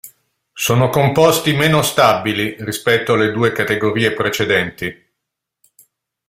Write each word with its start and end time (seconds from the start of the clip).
Sono 0.53 0.89
composti 0.89 1.53
meno 1.55 1.83
stabili 1.83 2.55
rispetto 2.61 3.13
alle 3.13 3.31
due 3.31 3.51
categorie 3.51 4.13
precedenti. 4.13 5.07